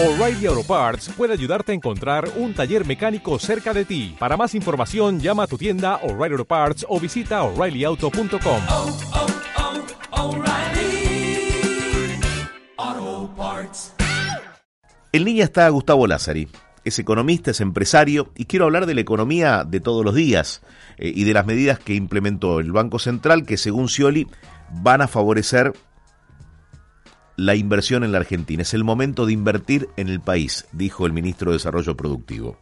[0.00, 4.14] O'Reilly Auto Parts puede ayudarte a encontrar un taller mecánico cerca de ti.
[4.16, 8.62] Para más información, llama a tu tienda O'Reilly Auto Parts o visita oreillyauto.com.
[8.70, 8.96] oh,
[12.86, 13.92] oh, Parts.
[15.10, 16.46] En línea está Gustavo Lázari.
[16.84, 20.62] Es economista, es empresario y quiero hablar de la economía de todos los días
[20.98, 24.28] eh, y de las medidas que implementó el Banco Central que según Scioli
[24.70, 25.72] van a favorecer
[27.38, 28.62] la inversión en la Argentina.
[28.62, 32.58] Es el momento de invertir en el país, dijo el ministro de Desarrollo Productivo.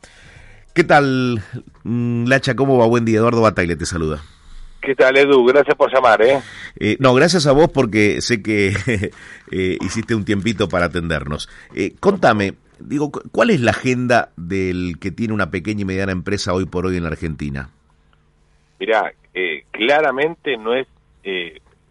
[0.74, 1.42] ¿Qué tal,
[1.82, 2.54] mm, Lacha?
[2.54, 2.86] ¿Cómo va?
[2.86, 3.16] Buen día.
[3.18, 4.22] Eduardo Bataille te saluda.
[4.82, 5.44] ¿Qué tal, Edu?
[5.46, 6.38] Gracias por llamar, ¿eh?
[6.78, 8.76] Eh, no, gracias a vos porque sé que
[9.50, 11.48] eh, hiciste un tiempito para atendernos.
[11.74, 16.12] Eh, contame, digo, cu- ¿cuál es la agenda del que tiene una pequeña y mediana
[16.12, 17.70] empresa hoy por hoy en la Argentina?
[18.78, 19.10] Mirá,
[19.72, 20.86] claramente no es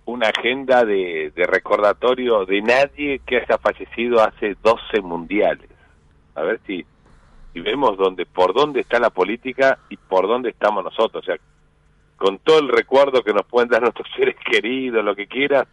[0.05, 5.69] una agenda de, de recordatorio de nadie que haya fallecido hace 12 mundiales.
[6.35, 6.85] A ver si,
[7.53, 11.23] vemos dónde, por dónde está la política y por dónde estamos nosotros.
[11.23, 11.37] O sea,
[12.17, 15.67] con todo el recuerdo que nos pueden dar nuestros seres queridos, lo que quieras,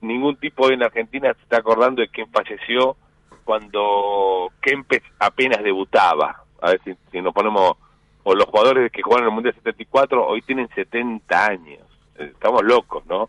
[0.00, 2.96] ningún tipo en Argentina se está acordando de quién falleció
[3.44, 6.44] cuando Kempes apenas debutaba.
[6.60, 7.76] A ver si, si nos ponemos,
[8.22, 11.82] o los jugadores que jugaron en el Mundial 74 hoy tienen 70 años.
[12.16, 13.28] Eh, Estamos locos, ¿no?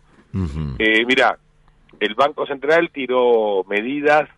[0.79, 1.37] Eh, mira,
[1.99, 4.29] el Banco Central tiró medidas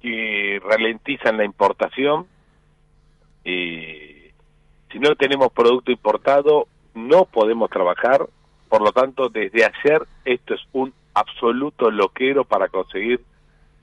[0.00, 2.26] que ralentizan la importación.
[3.44, 4.32] Eh,
[4.92, 8.26] si no tenemos producto importado, no podemos trabajar.
[8.68, 13.20] Por lo tanto, desde ayer esto es un absoluto loquero para conseguir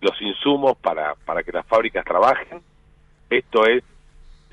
[0.01, 2.61] los insumos para, para que las fábricas trabajen.
[3.29, 3.83] Esto es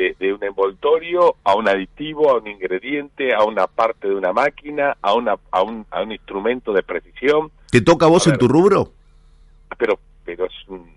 [0.03, 4.97] desde un envoltorio a un aditivo, a un ingrediente, a una parte de una máquina,
[5.01, 8.39] a, una, a, un, a un instrumento de precisión ¿Te toca a vos A en
[8.39, 8.93] tu rubro?
[9.79, 10.91] pero pero es un-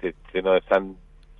[0.00, 0.96] se, se nos han-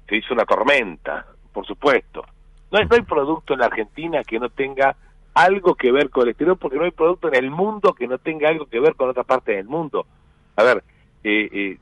[0.08, 2.24] se hizo una tormenta, por supuesto.
[2.72, 4.96] No hay, no hay producto en la Argentina que no tenga
[5.34, 8.18] algo que ver con el exterior, porque no hay producto en el mundo que no
[8.18, 10.06] tenga algo que ver con otra parte del mundo.
[10.56, 10.82] A ver,
[11.22, 11.78] eh, eh,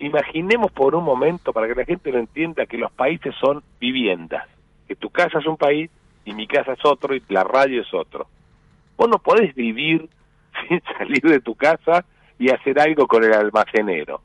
[0.00, 4.46] imaginemos por un momento, para que la gente lo entienda, que los países son viviendas,
[4.88, 5.90] que tu casa es un país
[6.24, 8.26] y mi casa es otro y la radio es otro.
[8.96, 10.08] Vos no podés vivir
[10.68, 12.04] sin salir de tu casa
[12.38, 14.22] y hacer algo con el almacenero.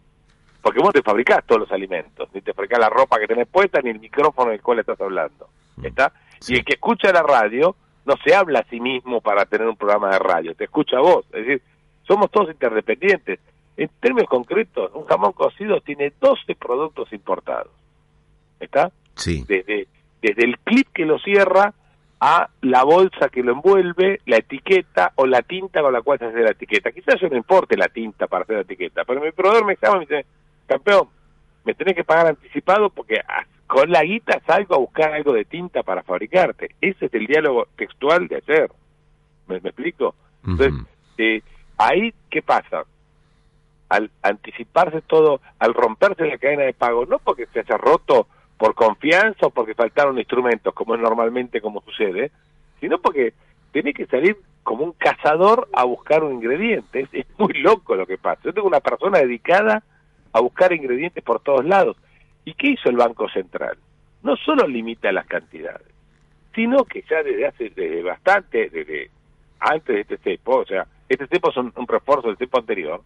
[0.62, 3.82] Porque vos te fabricás todos los alimentos, ni te fabricás la ropa que tenés puesta,
[3.82, 5.50] ni el micrófono en el cual estás hablando.
[5.84, 6.12] ¿Está?
[6.48, 7.76] Y el que escucha la radio
[8.06, 11.02] no se habla a sí mismo para tener un programa de radio, te escucha a
[11.02, 11.26] vos.
[11.28, 11.62] Es decir,
[12.08, 13.40] somos todos interdependientes.
[13.78, 17.72] En términos concretos, un jamón cocido tiene 12 productos importados.
[18.60, 18.92] ¿Está?
[19.16, 19.44] Sí.
[19.48, 19.88] desde,
[20.22, 21.74] desde el clip que lo cierra
[22.20, 26.26] a la bolsa que lo envuelve, la etiqueta o la tinta con la cual se
[26.26, 26.92] hace la etiqueta.
[26.92, 29.98] Quizás yo no importe la tinta para hacer la etiqueta, pero mi proveedor me llama
[29.98, 30.26] y me dice,
[30.66, 31.10] campeón,
[31.66, 33.22] me tenés que pagar anticipado porque
[33.68, 36.70] con la guita salgo a buscar algo de tinta para fabricarte.
[36.80, 38.72] Ese es el diálogo textual de ayer.
[39.48, 40.16] ¿Me, me explico?
[40.46, 40.88] Entonces, Ujú.
[41.18, 41.42] eh,
[41.78, 42.84] ahí, ¿qué pasa?
[43.96, 48.76] Al anticiparse todo, al romperse la cadena de pago, no porque se haya roto por
[48.76, 52.32] confianza o porque faltaron instrumentos, como es normalmente como sucede,
[52.82, 53.34] sino porque
[53.72, 57.08] tenés que salir como un cazador a buscar un ingrediente.
[57.14, 58.42] Es, muy loco lo que pasa.
[58.44, 59.82] Yo tengo una persona dedicada
[60.34, 61.96] a buscar ingredientes por todos lados.
[62.44, 63.78] ¿Y qué hizo el Banco Central?
[64.24, 65.88] No solo limita las cantidades,
[66.54, 69.10] sino que ya desde hace desde bastante, desde
[69.60, 73.02] antes de este cepo, o sea, este cepo es un, un refuerzo del cepo anterior,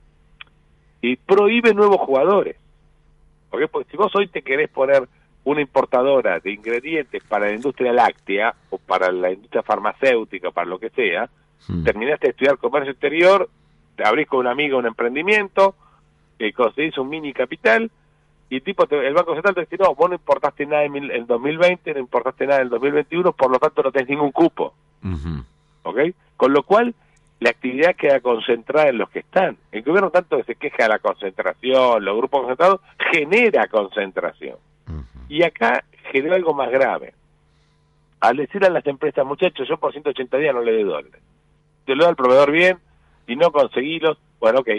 [1.02, 2.56] y prohíbe nuevos jugadores.
[3.52, 3.62] ¿Ok?
[3.72, 5.08] Porque si vos hoy te querés poner
[5.46, 10.78] una importadora de ingredientes para la industria láctea o para la industria farmacéutica, para lo
[10.80, 11.30] que sea,
[11.68, 11.84] Mm.
[11.84, 13.50] terminaste de estudiar comercio exterior,
[13.96, 15.76] te abrís con un amigo un emprendimiento,
[16.40, 17.92] eh, conseguís un mini capital,
[18.50, 20.92] y el tipo te- el Banco Central te dice, no, vos no importaste nada en
[20.94, 24.32] mil- en 2020, no importaste nada en el 2021, por lo tanto no tenés ningún
[24.32, 24.74] cupo.
[25.84, 26.00] ¿ok?
[26.38, 26.94] Con lo cual,
[27.40, 29.58] la actividad queda concentrada en los que están.
[29.72, 34.58] El gobierno tanto que se queja de la concentración, los grupos concentrados, genera concentración.
[35.30, 37.14] Y acá generó algo más grave.
[38.20, 41.22] Al decir a las empresas, muchachos, yo por 180 días no le doy dólares.
[41.86, 42.78] Te lo da el proveedor bien
[43.28, 44.70] y no conseguilos, bueno, ok.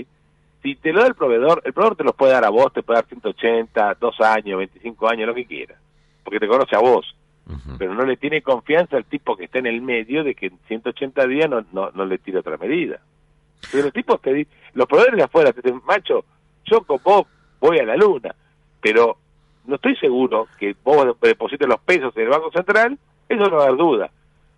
[0.63, 2.83] Si te lo da el proveedor, el proveedor te los puede dar a vos, te
[2.83, 5.79] puede dar 180, 2 años, 25 años, lo que quieras.
[6.23, 7.17] Porque te conoce a vos
[7.79, 10.59] Pero no le tiene confianza al tipo que está en el medio de que en
[10.69, 13.01] 180 días no, no, no le tire otra medida.
[13.71, 16.25] Pero los tipos te los proveedores de afuera te dicen, macho,
[16.65, 17.27] yo con vos
[17.61, 18.35] voy a la luna,
[18.81, 19.19] pero
[19.67, 22.99] no estoy seguro que vos deposites los pesos en el Banco Central,
[23.29, 24.11] eso no va a haber duda.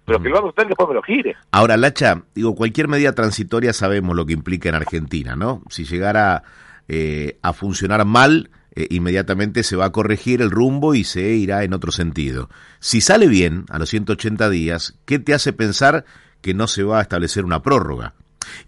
[0.04, 1.36] Pero que el Banco Central después me lo gire.
[1.52, 5.62] Ahora, Lacha, digo, cualquier medida transitoria sabemos lo que implica en Argentina, ¿no?
[5.68, 6.42] Si llegara
[6.88, 11.64] eh, a funcionar mal, eh, inmediatamente se va a corregir el rumbo y se irá
[11.64, 12.48] en otro sentido.
[12.80, 16.04] Si sale bien a los 180 días, ¿qué te hace pensar
[16.40, 18.14] que no se va a establecer una prórroga?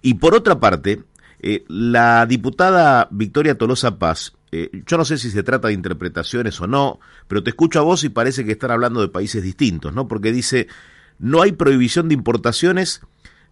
[0.02, 1.02] Y por otra parte,
[1.40, 6.60] eh, la diputada Victoria Tolosa Paz, eh, yo no sé si se trata de interpretaciones
[6.60, 9.92] o no, pero te escucho a vos y parece que están hablando de países distintos,
[9.92, 10.06] ¿no?
[10.06, 10.68] Porque dice,
[11.18, 13.00] no hay prohibición de importaciones,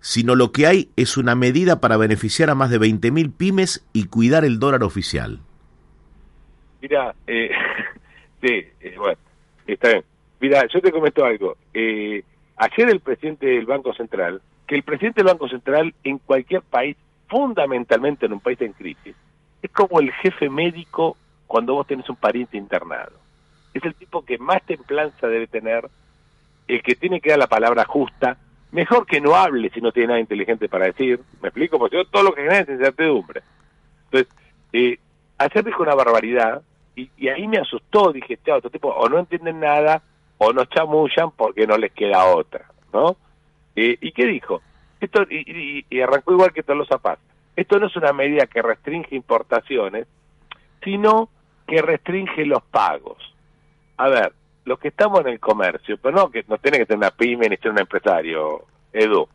[0.01, 4.05] sino lo que hay es una medida para beneficiar a más de 20.000 pymes y
[4.05, 5.41] cuidar el dólar oficial.
[6.83, 7.51] Mira, eh,
[8.43, 9.17] sí, eh, bueno,
[9.67, 10.05] está bien.
[10.41, 11.57] Mira, yo te comento algo.
[11.73, 12.25] Eh,
[12.57, 16.97] ayer el presidente del Banco Central, que el presidente del Banco Central en cualquier país,
[17.29, 19.15] fundamentalmente en un país en crisis,
[19.63, 23.13] es como el jefe médico cuando vos tenés un pariente internado.
[23.73, 25.89] Es el tipo que más templanza debe tener,
[26.67, 28.37] el que tiene que dar la palabra justa,
[28.73, 31.21] mejor que no hable si no tiene nada inteligente para decir.
[31.41, 31.79] ¿Me explico?
[31.79, 33.43] Porque yo todo lo que genera es incertidumbre.
[34.07, 34.35] Entonces,
[34.73, 34.99] eh,
[35.39, 36.63] ayer dijo una barbaridad
[36.97, 38.13] y, y ahí me asustó.
[38.13, 40.03] Dije, este tipo o no entienden nada
[40.39, 43.17] o nos chamullan porque no les queda otra, ¿no?
[43.77, 44.61] Eh, ¿Y qué dijo?
[45.01, 45.39] Esto y,
[45.79, 47.19] y- y arrancó igual que Tolosa Paz.
[47.57, 50.07] Esto no es una medida que restringe importaciones,
[50.83, 51.29] sino
[51.67, 53.19] que restringe los pagos.
[53.97, 54.33] A ver,
[54.65, 57.49] los que estamos en el comercio, pero no que no tiene que tener una pyme
[57.49, 59.29] ni ser un empresario, Edu.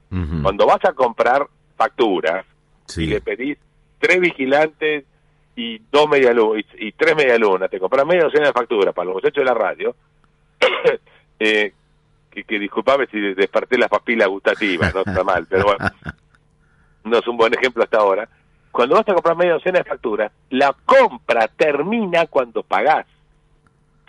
[0.43, 2.45] Cuando vas a comprar facturas
[3.03, 3.57] y le pedís
[3.99, 5.05] tres vigilantes
[5.57, 9.15] y dos medialunas y, y tres medialunas, te compras media docena de facturas para los
[9.15, 9.95] muchachos de la radio,
[11.39, 11.73] eh,
[12.29, 15.89] que, que disculpame si desperté las papilas gustativas, no está mal, pero bueno,
[17.05, 18.29] no es un buen ejemplo hasta ahora.
[18.71, 23.07] Cuando vas a comprar media docena de facturas, la compra termina cuando pagás.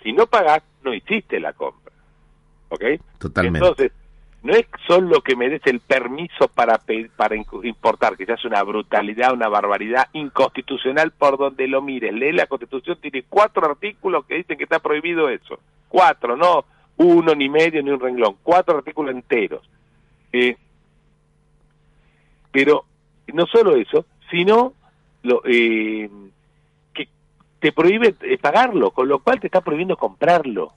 [0.03, 1.91] Si no pagás, no hiciste la compra.
[2.69, 2.83] ¿Ok?
[3.17, 3.57] Totalmente.
[3.57, 3.91] Entonces,
[4.41, 6.79] no es solo que me des el permiso para
[7.15, 12.13] para importar, que ya es una brutalidad, una barbaridad inconstitucional por donde lo mires.
[12.13, 15.59] Lee la Constitución, tiene cuatro artículos que dicen que está prohibido eso.
[15.89, 16.63] Cuatro, no
[16.97, 18.37] uno, ni medio, ni un renglón.
[18.43, 19.69] Cuatro artículos enteros.
[20.31, 20.55] Eh,
[22.51, 22.85] pero
[23.33, 24.73] no solo eso, sino
[25.23, 26.09] lo, eh,
[27.59, 30.73] te prohíbe eh, pagarlo, con lo cual te está prohibiendo comprarlo.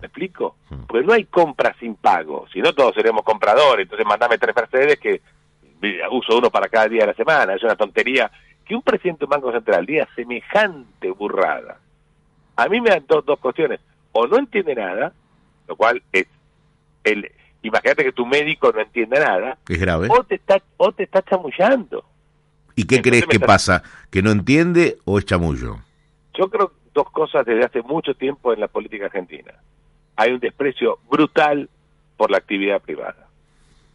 [0.00, 0.56] ¿Me explico?
[0.88, 2.46] Porque no hay compra sin pago.
[2.52, 3.84] Si no, todos seremos compradores.
[3.84, 5.20] Entonces, mandame tres Mercedes que
[5.80, 7.54] mira, uso uno para cada día de la semana.
[7.54, 8.30] Es una tontería.
[8.64, 11.78] Que un presidente de un Banco Central diga semejante burrada.
[12.56, 13.78] A mí me dan dos, dos cuestiones.
[14.12, 15.12] O no entiende nada,
[15.68, 16.26] lo cual es.
[17.04, 17.30] el
[17.62, 19.58] Imagínate que tu médico no entiende nada.
[19.68, 20.08] Es grave.
[20.10, 22.04] O te está, o te está chamullando.
[22.74, 23.82] ¿Y qué entonces crees que está- pasa?
[24.10, 25.76] ¿Que no entiende o es chamullo?
[26.40, 29.52] Yo creo dos cosas desde hace mucho tiempo en la política argentina.
[30.16, 31.68] Hay un desprecio brutal
[32.16, 33.28] por la actividad privada.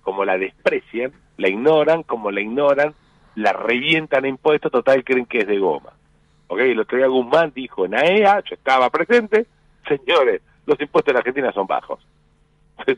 [0.03, 2.93] Como la desprecian, la ignoran, como la ignoran,
[3.33, 5.93] la revientan a impuestos, total creen que es de goma.
[6.45, 6.59] ¿Ok?
[6.59, 9.47] El otro día Guzmán dijo en AEA, yo estaba presente,
[9.87, 11.99] señores, los impuestos en Argentina son bajos.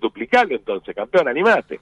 [0.02, 1.80] Duplicalo entonces, campeón, animate.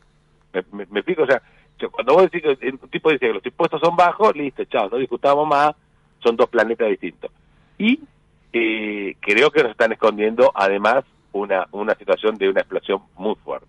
[0.53, 1.41] Me, me, explico, o sea,
[1.89, 4.97] cuando vos decís que un tipo dice que los impuestos son bajos, listo, chao, no
[4.97, 5.75] discutamos más,
[6.19, 7.31] son dos planetas distintos.
[7.77, 7.99] Y
[8.53, 13.67] eh, creo que nos están escondiendo además una, una situación de una explosión muy fuerte.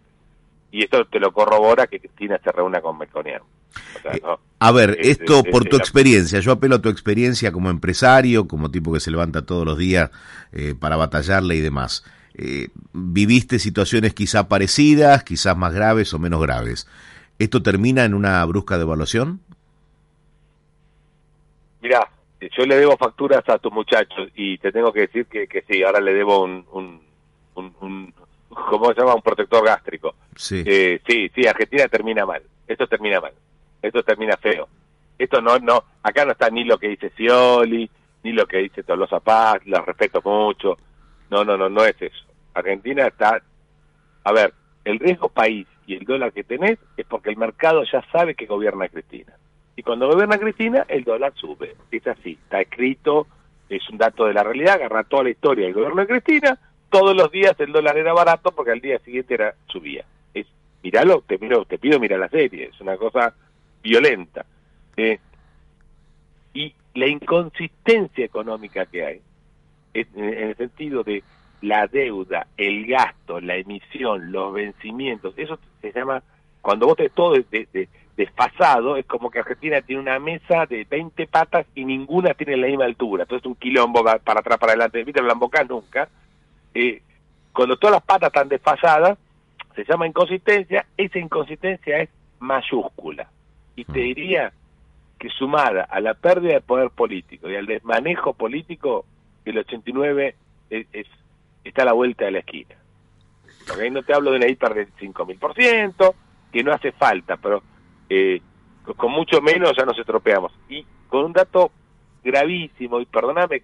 [0.70, 3.40] Y esto te lo corrobora que Cristina se reúna con Melconian.
[3.42, 4.22] O sea, Eh,
[4.58, 7.68] A ver, Es- esto es- por es tu experiencia, yo apelo a tu experiencia como
[7.70, 10.10] empresario, como tipo que se levanta todos los días
[10.52, 12.04] eh, para batallarle y demás.
[12.34, 16.86] Eh, viviste situaciones quizá parecidas, quizás más graves o menos graves.
[17.38, 19.40] ¿Esto termina en una brusca devaluación?
[21.82, 22.08] Mirá,
[22.56, 25.82] yo le debo facturas a tus muchachos y te tengo que decir que, que sí,
[25.82, 27.00] ahora le debo un, un,
[27.54, 28.14] un, un-
[28.48, 29.14] ¿cómo se llama?
[29.14, 30.14] Un protector gástrico.
[30.34, 30.62] Sí.
[30.66, 32.42] Eh, sí, sí, Argentina termina mal.
[32.66, 33.32] Esto termina mal.
[33.82, 34.68] Esto termina feo.
[35.18, 37.88] Esto no, no, acá no está ni lo que dice Scioli,
[38.22, 40.76] ni lo que dice Tolosa Paz, los respeto mucho.
[41.30, 42.24] No, no, no, no es eso.
[42.54, 43.40] Argentina está,
[44.24, 44.52] a ver,
[44.84, 48.46] el riesgo país y el dólar que tenés es porque el mercado ya sabe que
[48.46, 49.32] gobierna Cristina.
[49.76, 51.76] Y cuando gobierna Cristina, el dólar sube.
[51.90, 53.26] Es así, está escrito,
[53.68, 57.14] es un dato de la realidad, agarra toda la historia del gobierno de Cristina, todos
[57.14, 60.04] los días el dólar era barato porque al día siguiente era subía.
[60.32, 60.46] Es,
[60.82, 63.34] míralo, te, miro, te pido mira la serie, es una cosa
[63.82, 64.46] violenta.
[64.96, 65.18] Eh,
[66.54, 69.20] y la inconsistencia económica que hay,
[69.92, 71.22] en en el sentido de
[71.60, 76.22] la deuda, el gasto, la emisión, los vencimientos, eso se llama,
[76.62, 80.84] cuando vos tenés todo de- de- desfasado, es como que Argentina tiene una mesa de
[80.84, 84.72] 20 patas y ninguna tiene la misma altura, entonces un quilombo va para atrás, para
[84.72, 86.08] adelante, viste, no la embocás nunca.
[86.74, 87.02] Eh,
[87.52, 89.18] cuando todas las patas están desfasadas,
[89.74, 92.08] se llama inconsistencia, esa inconsistencia es
[92.38, 93.28] mayúscula.
[93.76, 94.52] Y te diría
[95.18, 99.04] que sumada a la pérdida de poder político y al desmanejo político,
[99.44, 100.34] el 89
[100.70, 101.06] es, es-
[101.64, 102.74] está a la vuelta de la esquina.
[103.70, 103.78] ¿Ok?
[103.90, 106.14] No te hablo de una hiper del 5.000%,
[106.52, 107.62] que no hace falta, pero
[108.08, 108.40] eh,
[108.96, 110.52] con- mucho menos ya nos estropeamos.
[110.68, 111.70] Y con un dato
[112.24, 113.62] gravísimo, y perdóname,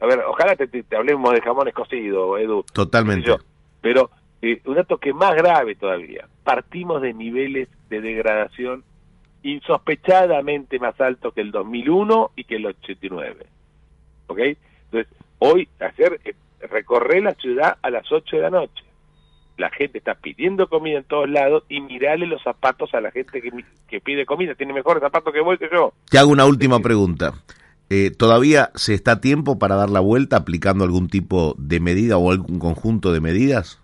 [0.00, 3.26] a ver, ojalá te, te- hablemos de jamones cocidos, Edu, Totalmente.
[3.28, 3.36] yo,
[3.80, 4.10] pero
[4.42, 8.84] eh, un dato que es más grave todavía, partimos de niveles de degradación
[9.42, 13.46] insospechadamente más altos que el 2001 y que el 89.
[14.28, 14.38] ¿Ok?
[14.38, 15.06] Entonces,
[15.38, 16.34] hoy hacer eh,
[16.70, 18.83] recorrer la ciudad a las 8 de la noche.
[19.56, 23.40] La gente está pidiendo comida en todos lados y mirarle los zapatos a la gente
[23.40, 23.50] que,
[23.86, 24.54] que pide comida.
[24.54, 25.92] Tiene mejores zapatos que vos que yo.
[26.10, 27.34] Te hago una última pregunta.
[27.90, 32.16] Eh, ¿Todavía se está a tiempo para dar la vuelta aplicando algún tipo de medida
[32.16, 33.80] o algún conjunto de medidas?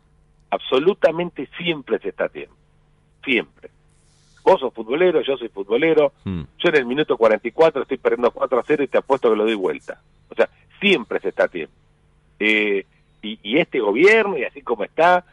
[0.51, 2.55] Absolutamente siempre se está a tiempo.
[3.25, 3.71] Siempre.
[4.43, 6.13] Vos sos futbolero, yo soy futbolero.
[6.25, 6.41] Mm.
[6.59, 9.45] Yo en el minuto 44 estoy perdiendo 4 a 0 y te apuesto que lo
[9.45, 10.01] doy vuelta.
[10.31, 10.49] O sea,
[10.81, 11.75] siempre se está a tiempo.
[12.39, 12.87] Eh,
[13.23, 15.25] y, y este gobierno, y así como está,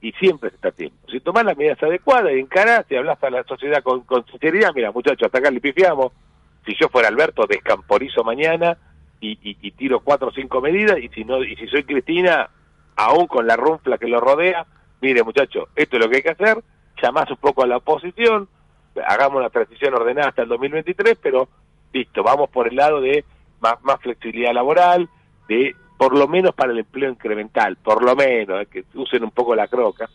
[0.00, 0.96] y, siempre se está a tiempo.
[1.10, 4.92] Si tomás las medidas adecuadas y encarás y hablas a la sociedad con, sinceridad, mira
[4.92, 6.12] muchachos, hasta acá le pifiamos.
[6.66, 8.76] Si yo fuera Alberto, descamporizo mañana
[9.22, 12.48] y tiro cuatro o cinco medidas, y si no y si soy Cristina,
[12.96, 14.66] aún con la runfla que lo rodea,
[15.00, 16.62] mire muchachos, esto es lo que hay que hacer,
[17.02, 18.48] llamás un poco a la oposición,
[19.06, 21.48] hagamos una transición ordenada hasta el 2023, pero
[21.92, 23.24] listo, vamos por el lado de
[23.60, 25.08] más, más flexibilidad laboral,
[25.48, 29.32] de por lo menos para el empleo incremental, por lo menos, eh, que usen un
[29.32, 30.08] poco la croca,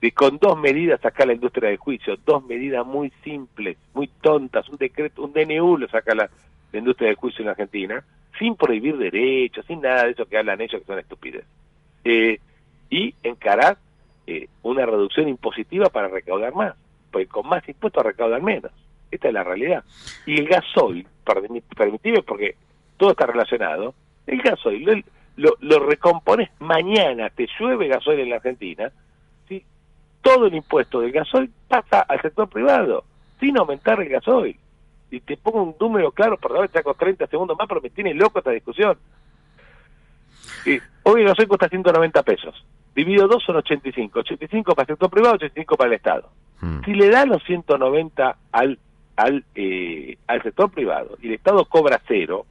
[0.00, 4.68] de con dos medidas sacar la industria del juicio, dos medidas muy simples, muy tontas,
[4.68, 6.28] un decreto, un DNU lo saca la,
[6.72, 8.02] industria del juicio en Argentina,
[8.36, 11.44] sin prohibir derechos, sin nada de eso que hablan ellos que son estupidez.
[12.02, 12.40] Eh,
[12.90, 13.78] y encarar
[14.26, 16.74] eh, una reducción impositiva para recaudar más,
[17.12, 18.72] porque con más impuestos recaudan menos.
[19.08, 19.84] Esta es la realidad.
[20.26, 22.56] Y el gasoil, permi- permitime porque
[22.96, 23.94] todo está relacionado,
[24.26, 24.94] el gasoil lo,
[25.38, 28.90] lo, lo recompones mañana, te llueve gasoil en la Argentina,
[29.48, 29.64] ¿sí?
[30.20, 33.04] todo el impuesto del gasoil pasa al sector privado,
[33.38, 34.58] sin aumentar el gasoil.
[35.10, 38.12] Y te pongo un número claro, por favor, saco 30 segundos más, pero me tiene
[38.14, 38.98] loco esta discusión.
[40.64, 42.66] Sí, hoy el gasoil cuesta 190 pesos.
[42.94, 44.18] Dividido dos son 85.
[44.18, 46.30] 85 para el sector privado, 85 para el Estado.
[46.60, 46.84] Mm.
[46.84, 48.78] Si le da los 190 al
[49.14, 52.44] al eh, al sector privado y el Estado cobra cero,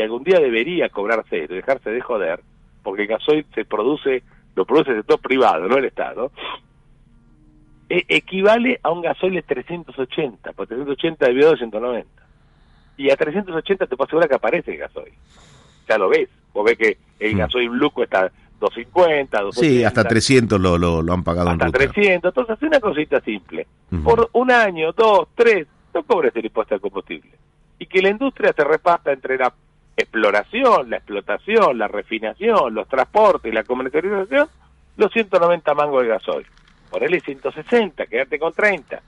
[0.00, 2.40] y algún día debería cobrar cero, dejarse de joder,
[2.82, 4.22] porque el gasoil se produce,
[4.54, 6.32] lo produce el sector privado, no el Estado,
[7.88, 12.08] e- equivale a un gasoil de 380, porque 380 dividido de 190.
[12.96, 15.12] Y a 380 te puedo asegurar que aparece el gasoil.
[15.88, 16.28] Ya lo ves.
[16.52, 17.38] Vos ves que el Mm.
[17.38, 18.30] gasoil blue cuesta
[18.60, 19.60] 250, 280.
[19.78, 21.78] Sí, hasta 300 lo, lo, lo han pagado en hasta ruta.
[21.78, 22.30] 300.
[22.30, 23.66] Entonces, hace una cosita simple.
[24.04, 27.30] Por un año, dos, tres, no cobres el impuesto al combustible.
[27.78, 29.52] Y que la industria se reparta entre la
[30.00, 34.48] exploración, la explotación, la refinación, los transportes y la comercialización,
[34.96, 36.46] los 190 mangos de gasoil.
[36.90, 39.00] Ponele 160, quédate con 30.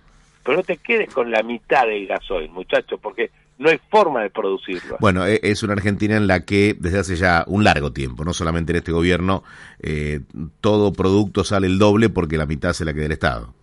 [0.44, 4.30] Pero no te quedes con la mitad del gasoil, muchacho, porque no hay forma de
[4.30, 4.96] producirlo.
[4.98, 8.32] Bueno, e- es una Argentina en la que desde hace ya un largo tiempo, no
[8.32, 9.44] solamente en este gobierno,
[9.80, 10.20] eh,
[10.60, 13.54] todo producto sale el doble porque la mitad se la queda el Estado.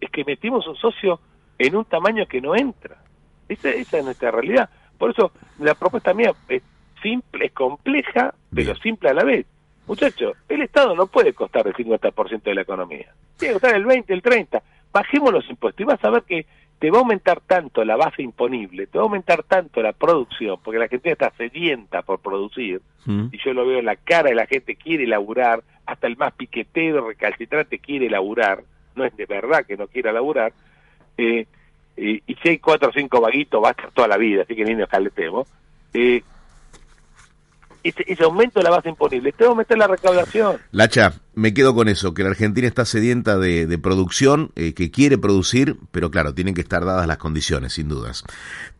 [0.00, 1.20] es que metimos un socio
[1.58, 3.02] en un tamaño que no entra.
[3.48, 4.70] Esa, esa es nuestra realidad.
[4.98, 6.62] Por eso la propuesta mía es
[7.02, 8.82] simple, es compleja, pero Bien.
[8.82, 9.46] simple a la vez.
[9.86, 13.06] Muchachos, el Estado no puede costar el 50% de la economía.
[13.38, 14.62] Tiene que costar el 20, el 30.
[14.92, 16.44] Bajemos los impuestos y vas a ver que
[16.78, 20.58] te va a aumentar tanto la base imponible, te va a aumentar tanto la producción,
[20.62, 23.28] porque la gente está sedienta por producir, Mm.
[23.32, 26.32] y yo lo veo en la cara de la gente, quiere laburar, hasta el más
[26.34, 28.62] piquetero, recalcitrante quiere laburar,
[28.94, 30.52] no es de verdad que no quiera laburar,
[31.16, 31.46] eh,
[31.98, 34.54] eh, y si hay cuatro o cinco vaguitos va a estar toda la vida, así
[34.54, 35.48] que ni nos caletemos,
[35.92, 36.22] eh,
[37.82, 40.58] ese, ese aumento de la base imponible, te va a aumentar la recaudación.
[40.70, 44.90] Lacha, me quedo con eso, que la Argentina está sedienta de, de producción, eh, que
[44.90, 48.24] quiere producir, pero claro, tienen que estar dadas las condiciones, sin dudas.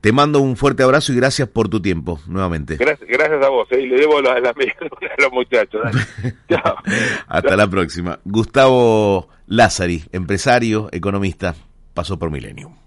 [0.01, 2.77] Te mando un fuerte abrazo y gracias por tu tiempo, nuevamente.
[2.77, 5.83] Gracias, gracias a vos, eh, y le debo la, la a los muchachos.
[6.49, 6.77] Chao.
[7.27, 8.21] Hasta la próxima.
[8.25, 11.57] Gustavo Lázari, empresario, economista,
[11.95, 12.79] pasó por Millennium.